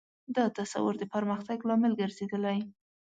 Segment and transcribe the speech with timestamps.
[0.35, 2.57] دا تصور د پرمختګ لامل ګرځېدلی.